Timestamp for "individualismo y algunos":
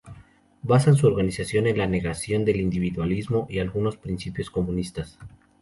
2.59-3.97